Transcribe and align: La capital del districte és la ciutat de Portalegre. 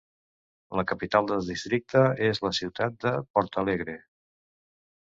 La 0.79 0.83
capital 0.91 1.29
del 1.33 1.43
districte 1.51 2.03
és 2.31 2.43
la 2.49 2.53
ciutat 2.63 3.01
de 3.07 3.15
Portalegre. 3.39 3.99